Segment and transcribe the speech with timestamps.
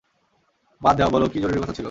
[0.81, 1.79] বাদ দেও, বলো, কী জরুরি কথা ছিল?